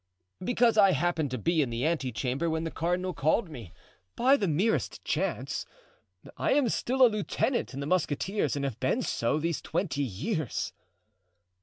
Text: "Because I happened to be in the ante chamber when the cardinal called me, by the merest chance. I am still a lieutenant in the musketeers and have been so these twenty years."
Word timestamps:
"Because 0.43 0.79
I 0.79 0.93
happened 0.93 1.29
to 1.29 1.37
be 1.37 1.61
in 1.61 1.69
the 1.69 1.85
ante 1.85 2.11
chamber 2.11 2.49
when 2.49 2.63
the 2.63 2.71
cardinal 2.71 3.13
called 3.13 3.51
me, 3.51 3.71
by 4.15 4.35
the 4.35 4.47
merest 4.47 5.05
chance. 5.05 5.63
I 6.37 6.53
am 6.53 6.69
still 6.69 7.05
a 7.05 7.07
lieutenant 7.07 7.75
in 7.75 7.81
the 7.81 7.85
musketeers 7.85 8.55
and 8.55 8.65
have 8.65 8.79
been 8.79 9.03
so 9.03 9.37
these 9.37 9.61
twenty 9.61 10.01
years." 10.01 10.73